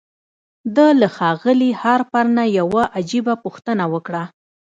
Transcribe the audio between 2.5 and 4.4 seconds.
يوه عجيبه پوښتنه وکړه.